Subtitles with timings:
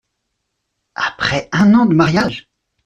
[0.95, 2.49] Après un an de mariage!